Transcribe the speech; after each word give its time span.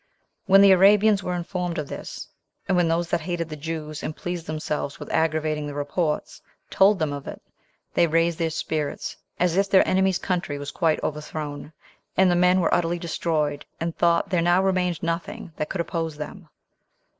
When 0.47 0.61
the 0.61 0.71
Arabians 0.71 1.21
were 1.21 1.35
informed 1.35 1.77
of 1.77 1.87
this, 1.87 2.27
and 2.67 2.75
when 2.75 2.87
those 2.87 3.09
that 3.09 3.21
hated 3.21 3.49
the 3.49 3.55
Jews, 3.55 4.01
and 4.01 4.15
pleased 4.15 4.47
themselves 4.47 4.99
with 4.99 5.11
aggravating 5.11 5.67
the 5.67 5.75
reports, 5.75 6.41
told 6.71 6.97
them 6.97 7.13
of 7.13 7.27
it, 7.27 7.39
they 7.93 8.07
raised 8.07 8.39
their 8.39 8.49
spirits, 8.49 9.15
as 9.39 9.57
if 9.57 9.69
their 9.69 9.87
enemy's 9.87 10.17
country 10.17 10.57
was 10.57 10.71
quite 10.71 10.97
overthrown, 11.03 11.71
and 12.17 12.31
the 12.31 12.35
men 12.35 12.61
were 12.61 12.73
utterly 12.73 12.97
destroyed, 12.97 13.63
and 13.79 13.95
thought 13.95 14.29
there 14.31 14.41
now 14.41 14.63
remained 14.63 15.03
nothing 15.03 15.51
that 15.57 15.69
could 15.69 15.81
oppose 15.81 16.17
them. 16.17 16.49